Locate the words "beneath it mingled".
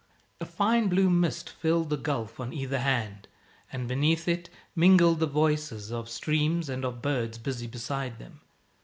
3.87-5.19